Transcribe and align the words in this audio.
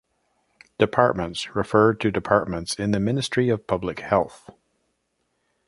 "Departments" 0.79 1.53
refer 1.55 1.93
to 1.93 2.09
departments 2.09 2.73
in 2.73 2.89
the 2.89 2.99
Ministry 2.99 3.49
of 3.49 3.67
Public 3.67 3.99
Health. 3.99 4.49